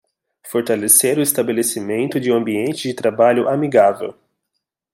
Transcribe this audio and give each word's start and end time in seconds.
Fortalecer 0.43 1.19
o 1.19 1.21
estabelecimento 1.21 2.19
de 2.19 2.31
um 2.31 2.35
ambiente 2.35 2.87
de 2.87 2.93
trabalho 2.95 3.47
amigável 3.47 4.15